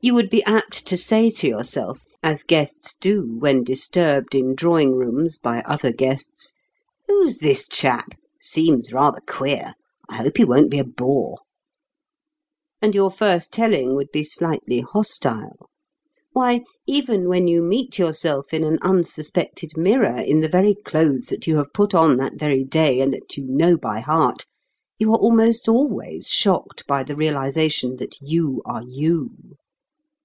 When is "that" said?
21.28-21.46, 22.18-22.34, 23.14-23.38, 27.96-28.16